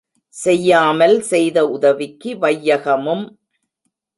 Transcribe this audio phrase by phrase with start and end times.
[0.35, 3.25] செய்யாமல் செய்த உதவிக்கு வையகமும்